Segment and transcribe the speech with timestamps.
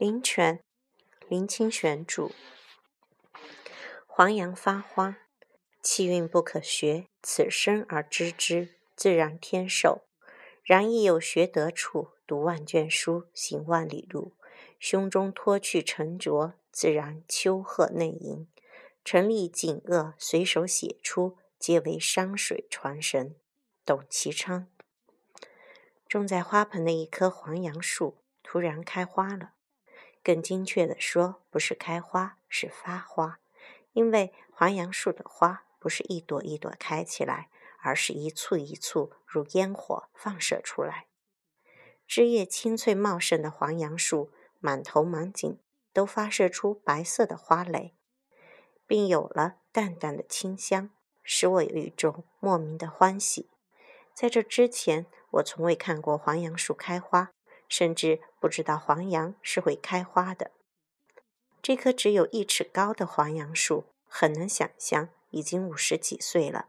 [0.00, 0.64] 林泉，
[1.28, 2.30] 林清玄著。
[4.06, 5.18] 黄杨发花，
[5.82, 10.06] 气韵不可学，此生而知之，自然天授。
[10.64, 14.32] 然亦有学得处，读万卷书，行万里路，
[14.78, 18.48] 胸中脱去沉着，自然丘壑内盈。
[19.04, 23.36] 陈立锦恶，随手写出，皆为山水传神。
[23.84, 24.66] 董其昌。
[26.08, 29.52] 种在花盆的一棵黄杨树突然开花了。
[30.22, 33.38] 更精确地说，不是开花，是发花。
[33.92, 37.48] 因为黄杨树的花不是一朵一朵开起来，
[37.82, 41.06] 而是一簇一簇如烟火放射出来。
[42.06, 45.58] 枝叶青翠茂盛的黄杨树，满头满颈
[45.92, 47.94] 都发射出白色的花蕾，
[48.86, 50.90] 并有了淡淡的清香，
[51.22, 53.48] 使我有一种莫名的欢喜。
[54.14, 57.30] 在这之前，我从未看过黄杨树开花。
[57.70, 60.50] 甚至不知道黄杨是会开花的。
[61.62, 66.66] 这棵只有一尺高的黄杨树，很难想象已经五十几岁了。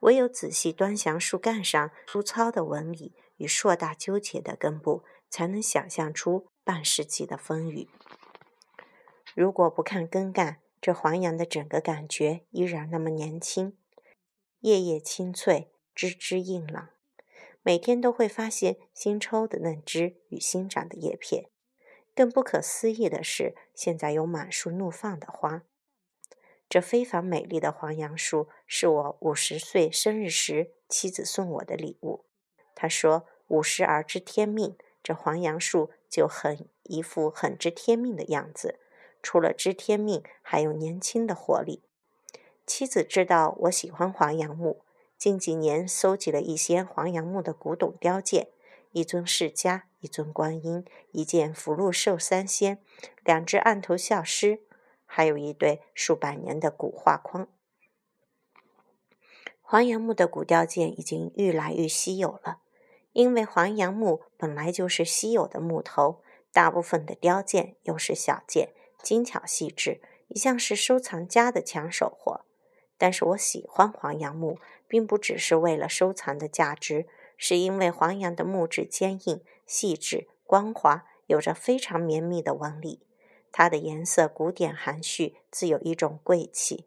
[0.00, 7.88] 唯有仔细端详树干上粗糙的纹理与硕大纠结的根部，才能想象出半世纪的风雨。
[9.34, 13.78] 如果不看根干，这黄杨的整个感觉依然那么年轻，
[14.60, 16.90] 叶叶青翠，枝枝硬朗。
[17.62, 21.48] 每天都会发现新抽的嫩枝与新长的叶片。
[22.14, 25.62] 更不可思议的是，现在有满树怒放的花。
[26.68, 32.24] 这非凡美丽的黄杨树是我五十岁生日时妻子送我的礼物。
[32.74, 38.80] 她说：“五十而知天命，这黄杨树就很一副很知天命的样子。
[39.22, 41.82] 除了知天命，还有年轻的活力。”
[42.66, 44.82] 妻子知道我喜欢黄杨木。
[45.22, 48.48] 近几年搜集了一些黄杨木的古董雕件，
[48.90, 52.82] 一尊释迦，一尊观音，一件福禄寿三仙，
[53.22, 54.64] 两只案头笑狮，
[55.06, 57.46] 还有一对数百年的古画框。
[59.60, 62.58] 黄杨木的古雕件已经愈来愈稀有了，
[63.12, 66.20] 因为黄杨木本来就是稀有的木头，
[66.52, 72.44] 大部分的雕件又是小件，精巧细致，一向是收藏家的抢手货。
[72.98, 74.58] 但是我喜欢黄杨木，
[74.92, 77.06] 并不只是为了收藏的价值，
[77.38, 83.00] 是因为黄杨的木质坚硬、细致、光滑，有着非常绵密的纹理。
[83.50, 86.84] 它的颜色古典含蓄，自有一种贵气。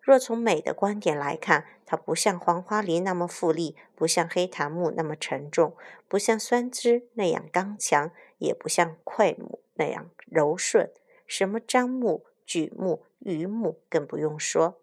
[0.00, 5.74] 若从美的观点来看，它不像黄花梨那么富丽，不像黑檀木那么沉重，
[6.06, 10.92] 不像酸枝那样刚强，也不像桧木那样柔顺。
[11.26, 14.79] 什么樟木、榉木、榆木，更不用说。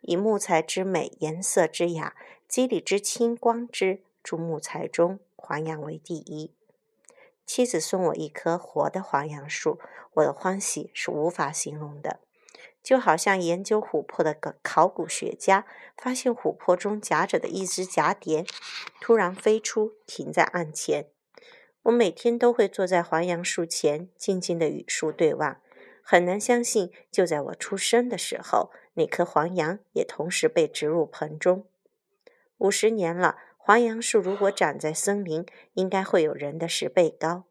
[0.00, 2.14] 以木材之美、颜色之雅、
[2.46, 6.52] 肌理之清、光之，诸木材中，黄杨为第一。
[7.46, 9.78] 妻子送我一棵活的黄杨树，
[10.14, 12.20] 我的欢喜是无法形容的，
[12.82, 15.64] 就好像研究琥珀的考古学家
[15.96, 18.44] 发现琥珀中夹着的一只蛱蝶
[19.00, 21.06] 突然飞出，停在岸前。
[21.84, 25.58] 我每天都会坐在黄杨树前，静静的与树对望，
[26.10, 28.70] 很难相信，就在我出生的时候。
[28.94, 31.66] 那棵黄杨也同时被植入盆中。
[32.56, 37.44] 五十年了，黄杨树如果长在森林，应该会有人的十倍高。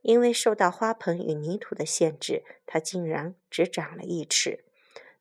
[0.00, 4.64] 因为受到花盆与泥土的限制，它竟然只长了一尺。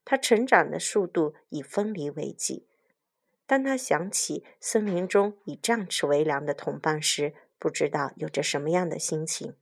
[0.03, 2.65] 它成长的速度以分离为计。
[3.45, 9.53] 当他想起森林中以丈尺为量的同伴时，不知道有着什么样的心情。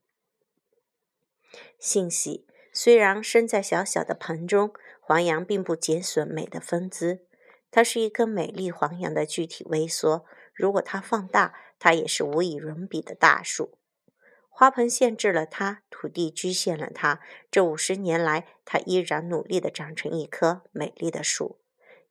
[1.78, 4.72] 幸喜，虽然生在小小的盆中。
[5.02, 7.26] 黄杨并不减损美的风姿，
[7.72, 10.24] 它是一棵美丽黄杨的具体微缩。
[10.54, 13.80] 如果它放大，它也是无以伦比的大树。
[14.50, 17.22] 花盆限制了它，土地局限了它。
[17.50, 21.58] 这五十年来，它依然努力地长成一棵美丽的树，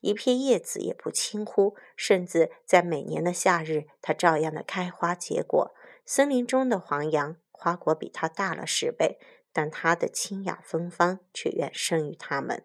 [0.00, 1.76] 一片叶子也不轻忽。
[1.94, 5.72] 甚至在每年的夏日，它照样的开花结果。
[6.04, 9.20] 森林中的黄杨花果比它大了十倍，
[9.58, 12.62] 但它的清雅芬芳却远胜于它们。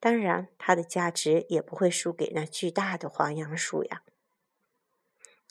[0.00, 4.02] 当然，它的价值也不会输给那巨大的黄杨树呀。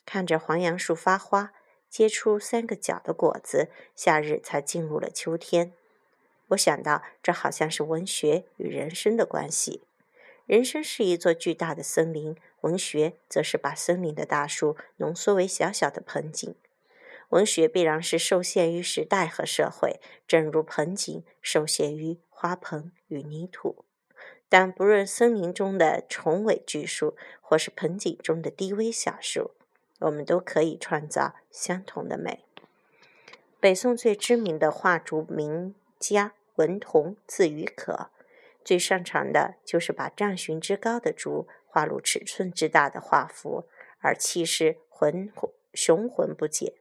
[0.05, 1.53] 看着黄杨树发花，
[1.89, 5.71] 结出三个角的果子，夏日才进入了秋天。
[6.49, 9.85] 我想到，这好像是文学与人生的关系。
[10.45, 16.53] 人生是一座巨大的森林，文学则是把森林的大树浓缩为小小的盆景。
[17.31, 23.85] 文学必然是受限于时代和社会，正如盆景受限于花盆与泥土。
[24.49, 29.51] 但不论森林中的重尾巨树，或是盆景中的低微小树，
[29.99, 32.43] 我们都可以创造相同的美。
[33.61, 38.09] 北宋最知名的画竹名家文同，字于可，
[38.65, 43.63] 最擅长的就是把丈寻之高的竹画入尺寸之大的画幅，
[44.01, 45.31] 而气势浑
[45.73, 46.73] 雄浑不减。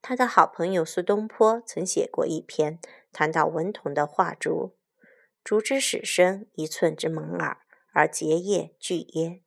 [0.00, 2.78] 他的好朋友苏东坡曾写过一篇，
[3.12, 4.76] 谈到文同的画竹
[5.42, 7.58] ：“竹之始生，一寸之萌耳，
[7.92, 9.42] 而结叶巨焉。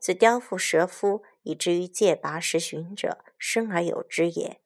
[0.00, 4.60] 此雕复蛇夫，以至于借拔时寻者，生而有之也。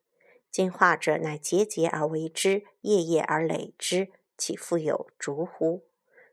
[0.50, 5.86] 今画者乃节节而为之，叶叶而累之，岂复有竹乎？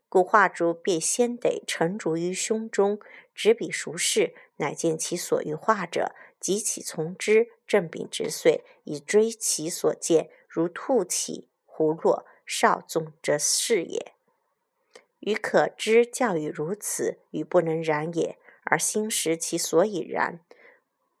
[0.08, 2.98] 故画竹必先得成竹于胸中，
[3.32, 14.14] 执笔熟视，乃见其所欲画者。”急起从之，振柄直遂，以追其所见，如兔起胡落，少纵则是也。
[15.20, 18.38] 予可知教育如此，予不能然也。
[18.64, 20.40] 而心识其所以然，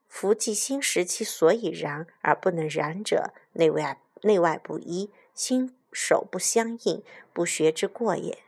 [0.08, 7.02] 夫既心识其所以然而不能然者，内外内外不一，心手不相应，
[7.32, 8.38] 不学之过也。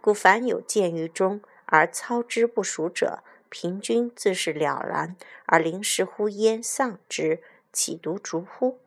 [0.00, 3.22] 故凡有见于中而操之不熟者。
[3.50, 5.16] 平均自是了然，
[5.46, 7.42] 而临时呼焉丧之，
[7.72, 8.78] 岂独竹乎？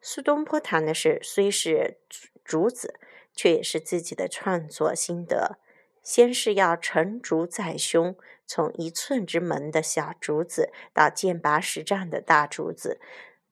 [0.00, 1.98] 苏东坡谈的是，虽是
[2.44, 2.98] 竹子，
[3.34, 5.58] 却也是自己的创作心得。
[6.02, 8.16] 先是要成竹在胸，
[8.46, 12.98] 从一寸之门的小竹子，到剑拔十丈的大竹子，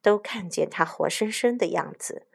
[0.00, 2.26] 都看见它活生生的样子。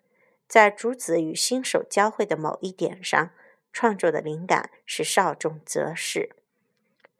[0.47, 3.31] 在竹子与新手交汇的某一点上，
[3.73, 6.35] 创作的灵感是少纵则逝。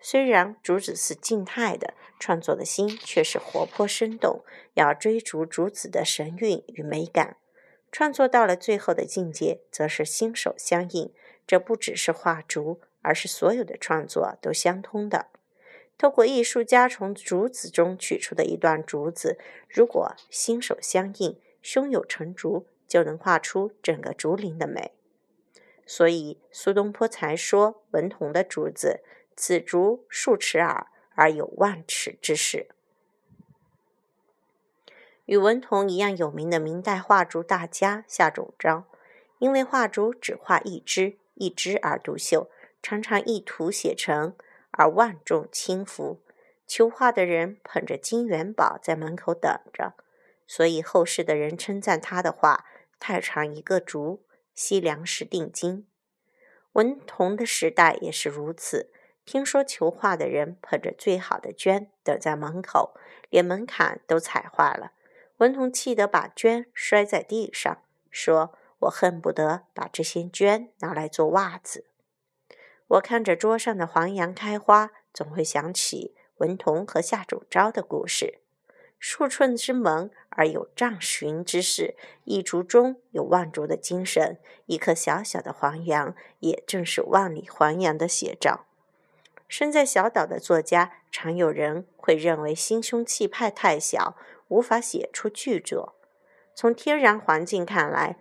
[0.03, 4.43] 虽然竹子是静态的，创作的心却是活泼生动，
[4.73, 7.37] 要追逐竹子的神韵与美感。
[7.91, 11.13] 创作到了最后的境界，则是心手相应。
[11.45, 15.27] 这不只是画竹，而是所有的创作都相通的。
[15.97, 19.37] 透过艺术家从竹子中取出的一段竹子，
[19.69, 24.93] 如果心手相应，胸有成竹，就能画出整个竹林的美。
[25.85, 29.01] 所以苏东坡才说文同的竹子。
[29.35, 32.67] 此竹数尺耳，而有万尺之势。
[35.25, 38.85] 与文同一样有名的明代画竹大家夏仲昭，
[39.39, 42.49] 因为画竹只画一枝一枝而独秀，
[42.83, 44.35] 常常一图写成
[44.71, 46.21] 而万众倾服。
[46.67, 49.93] 求画的人捧着金元宝在门口等着，
[50.47, 52.65] 所以后世的人称赞他的画
[52.99, 54.23] 太长一个竹，
[54.53, 55.87] 惜粮食定金。
[56.73, 58.91] 文同的时代也是如此。
[59.25, 62.93] 听说求画的人捧着最好的绢等在门口，
[63.29, 64.91] 连门槛都踩坏了。
[65.37, 71.85] 文同气得把绢摔在地上，说：“我恨不得把这些绢拿来做袜子。”
[72.87, 78.39] 我看着桌上的黄杨开花，总会想起文同和夏主昭的故事。
[78.99, 81.95] 数寸之门而有丈寻之势，
[82.25, 84.37] 一竹中有万竹的精神。
[84.67, 88.65] 一颗小小的黄杨，也正是万里黄杨的写照。
[89.51, 94.15] 身在小岛的作家，常有人会认为心胸气派太小，
[94.47, 95.93] 无法写出巨作。
[96.55, 98.15] 从天然环境看来，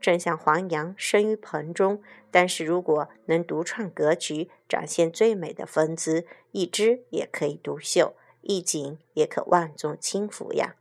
[0.00, 10.76] 正像黄杨生于盆中，但是如果能独创格局，展现最美的风姿，一枝也可以独秀，一景也可万众倾服呀。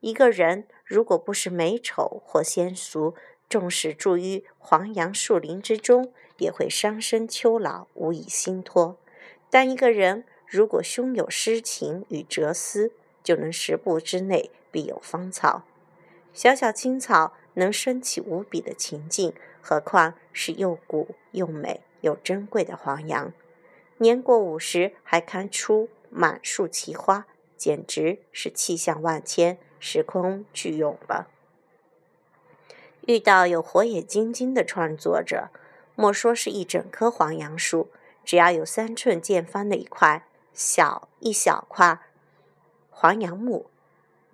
[0.00, 3.14] 一个人如果不是美丑或仙俗，
[3.50, 8.96] 纵使住于黄杨树林之中，也会伤身秋老，无以心托。
[9.52, 12.90] 但一个人如果胸有诗情与哲思，
[13.22, 15.64] 就能十步之内必有芳草。
[16.32, 23.34] 小小青草能升起无比的情境，何况是又古又美又珍贵的黄杨？
[23.98, 27.26] 年过五十还开出满树奇花，
[27.58, 31.28] 简直是气象万千，时空巨涌了。
[33.06, 35.50] 遇到有火眼金睛的创作者，
[35.94, 37.90] 莫说是一整棵黄杨树。
[38.24, 42.00] 只要有三寸见方的一块小一小块
[42.90, 43.70] 黄杨木，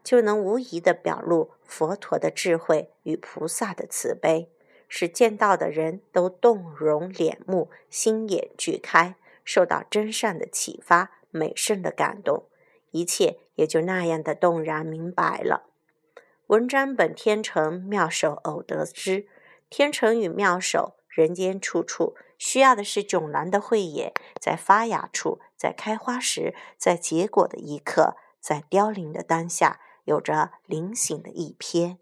[0.05, 4.51] 就能无疑的表露佛陀的智慧与菩萨的慈悲，
[4.89, 12.45] 使见到的人都动容脸目，心眼俱开，受到真善的启发，美圣的感动，
[12.91, 15.65] 一切也就那样的动然明白了。
[16.49, 19.27] 文章本天成，妙手偶得之。
[19.71, 22.17] 天成与妙手，人间处处。
[22.39, 31.99] 需要的是迥然的慧眼，在发芽处，在开花时，在结果的一刻，在凋零的当下，有着灵醒的一瞥。